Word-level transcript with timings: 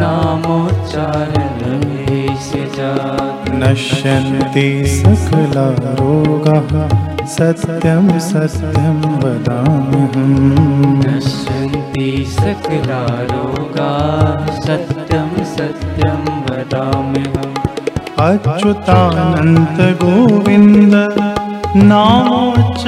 नामोच्चारण 0.00 1.80
भेषजा। 1.80 3.18
नश्यन्ति 3.48 4.86
सकलारोगाः 4.86 7.26
सत्यं 7.26 8.18
सत्यं 8.18 9.18
वदाम्यहम्। 9.18 10.98
नश्यन्ति 10.98 12.26
सकला 12.28 13.06
रोगाः 13.06 14.60
सत्यं 14.60 15.44
सत्यं 15.44 16.24
वदाम्यहम् 16.24 17.61
अच्युतानन्त 18.24 19.78
गोविन्द 20.02 20.94
नामोच्चारणभेषजा 21.90 22.84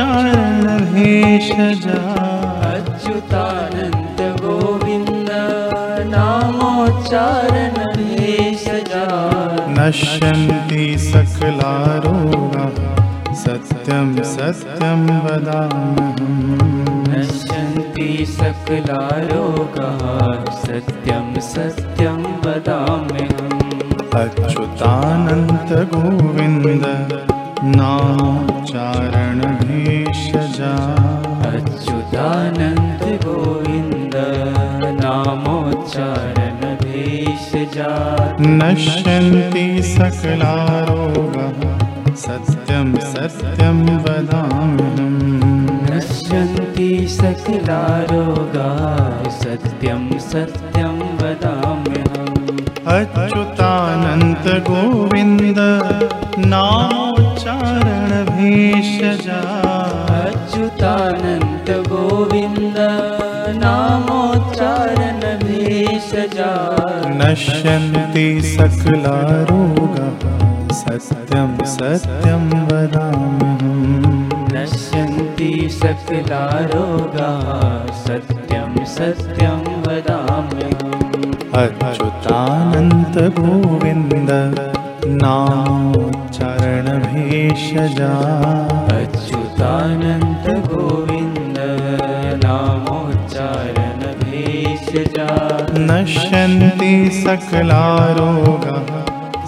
अच्युतानन्त 2.71 4.21
गोविन्द 4.43 5.31
नामोच्चारण 6.15 7.75
भेषजा 7.97 9.05
नश्यन्ति 9.79 10.85
सकलारोगाः 11.09 12.79
सत्यं 13.45 14.09
सत्यं 14.35 15.03
वदाम्यहम्। 15.25 16.63
नश्यन्ति 17.15 18.09
सकला 18.37 19.03
रोगाः 19.31 20.05
सत्यं 20.67 21.27
सत्यं 21.53 22.23
वदाम्यहम् 22.47 23.84
अच्युतानन्त 24.19 25.71
गोविन्द 25.93 26.85
नामोच्चारणभेषजा 27.77 30.75
अच्युतानन्द 31.51 33.03
गोविन्द 33.25 34.15
नामोच्चारण 35.01 36.61
भेषजा 36.83 37.91
नश्यन्ति 38.41 39.67
सकलारोगाः 39.83 41.61
सत्यं 42.25 42.89
सत्यं 43.13 43.79
वदाम्यहम्। 44.05 45.19
नश्यन्ति 45.91 46.91
सकला 47.11 47.83
रोगाः 48.13 49.29
सत्यं 49.41 50.03
सत्यं 50.31 50.97
वदाम्यहम् 51.21 52.34
अच्युतानन्त 52.87 54.47
गोविन्द 54.69 55.59
नामोच्चारणभेषजा। 56.39 57.61
अच्युतानन्त 60.21 61.71
गोविन्द 61.71 62.77
नामोच्चारण 63.63 65.21
भेषजा 65.45 66.53
नश्यन्ति 67.09 68.43
सकलारोगाः 68.43 70.21
सत्यं 70.75 71.65
सत्यं 71.65 72.45
वदाम्यहम्। 72.67 74.15
नश्यन्ति 74.55 75.69
सकला 75.73 76.45
रोगाः 76.75 77.87
सत्यं 78.07 78.85
सत्यं 78.85 79.74
अच्युतानन्त 81.55 83.17
गोविन्द 83.39 84.31
नामोच्चारणभेषजा। 85.07 86.33
अच्युतानन्त 88.97 90.47
गोविन्द 90.69 91.59
नामोच्चारण 92.45 94.01
भेषजा 94.23 95.31
नश्यन्ति 95.91 96.95
सकलारोगाः 97.25 98.91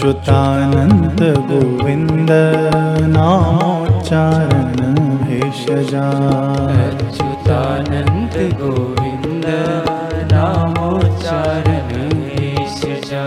अच्युतानन्त 0.00 1.20
गोविन्द 1.48 2.30
नामोच्चारण 3.14 4.78
भेषजा 5.24 6.04
अच्युतानन्द 6.84 8.36
गोविन्द 8.60 9.44
नामोच्चारण 10.32 11.92
भेषजा 12.22 13.24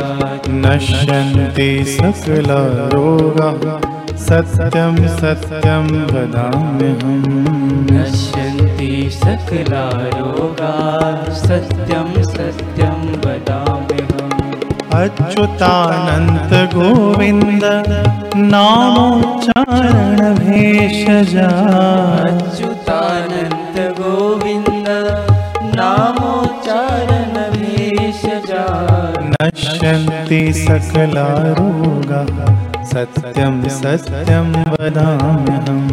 नश्यन्ति 0.66 1.70
सकलरोगाः 1.94 3.64
सत्यं 4.26 4.98
वदाम्यहम् 6.14 7.30
नश्यन्ति 7.92 8.92
सकला 9.22 9.86
रोगाः 10.18 11.24
सत्यं 11.46 12.12
सत्यं 12.34 13.00
वदाम्यहम् 13.26 13.73
अच्युतानन्त 15.02 16.52
गोविन्द 16.74 17.64
नामोच्चारण 18.54 20.20
भेषजा 20.40 21.48
अच्युतानन्द 22.30 23.78
गोविन्द 24.00 24.90
नामोच्चारण 25.80 27.34
भेषजा 27.56 28.66
नश्यन्ति 29.34 30.42
सकलारोगाः 30.64 32.38
सत्यं 32.94 33.56
सत्यं 33.80 34.52
वदाम्यहम्। 34.74 35.88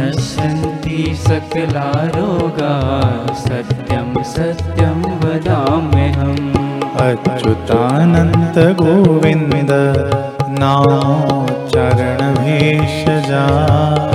नश्यन्ति 0.00 0.98
सकला 1.26 1.88
रोगाः 2.16 3.34
सत्यं 3.46 4.22
सत्यं 4.34 5.00
वदाम्यहम् 5.24 6.55
अच्युतानन्त 7.04 8.56
गोविन्द 8.78 9.70
नामोच्चारण 10.58 12.20
भेषजा 12.34 13.42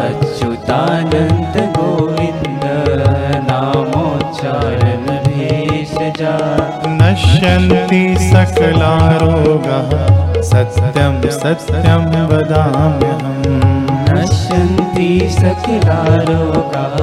अच्युतानन्द 0.06 1.58
गोविन्द 1.78 2.66
नामोच्चारण 3.50 5.06
भेषजा 5.28 6.34
नश्यन्ति 7.02 8.04
सकलारोगाः 8.32 9.92
सत्यं 10.52 11.22
सत्यं 11.40 12.04
वदाम्यहम्। 12.32 13.60
नश्यन्ति 14.16 15.10
सकला 15.40 16.00
रोगाः 16.28 16.98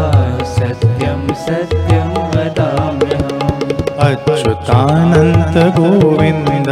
सत्यं 0.57 1.21
सत्यं 1.47 1.77
वदाम्यहम् 1.89 2.08
अच्युतानन्त 4.09 5.57
गोविन्द 5.77 6.69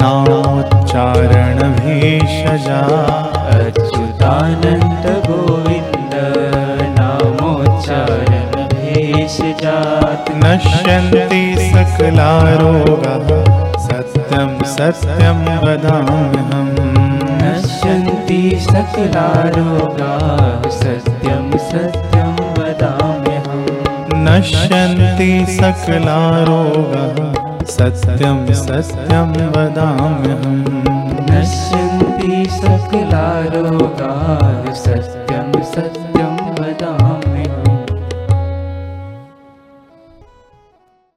नामोच्चारण 0.00 1.58
भेषजा 1.76 2.80
अच्युतानन्द 3.58 5.06
गोविन्द 5.28 6.14
नामोच्चारण 6.98 8.66
भेषजा 8.72 9.76
नश्यन्ति 10.44 11.42
सकलारोगाः 11.74 13.30
सत्यं 13.86 14.50
सत्यं 14.74 15.40
वदाम्यहम्। 15.64 16.74
नश्यन्ति 17.42 18.42
सकला 18.70 19.28
रोगाः 19.56 20.68
सत्यं 20.80 21.50
सत्यं 21.58 21.58
वदाम्यहम् 21.58 22.07
नश्यन्ति 24.24 25.46
सकलारोगाः। 25.48 27.38
सत्यं 27.64 28.52
सत्यं 28.52 29.30
वदाम्यहम्। 29.48 30.64
नश्यन्ति 31.30 32.50
सकला 32.50 33.26
रोगाः 33.54 34.74
सत्यं 34.74 35.62
सत्यं 35.62 36.17